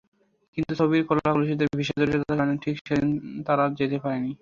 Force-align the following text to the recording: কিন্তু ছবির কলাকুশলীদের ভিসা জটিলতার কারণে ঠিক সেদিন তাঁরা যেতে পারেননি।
কিন্তু 0.57 0.71
ছবির 0.79 1.03
কলাকুশলীদের 1.09 1.69
ভিসা 1.79 1.95
জটিলতার 1.99 2.37
কারণে 2.39 2.55
ঠিক 2.63 2.75
সেদিন 2.79 3.09
তাঁরা 3.47 3.65
যেতে 3.79 3.97
পারেননি। 4.03 4.31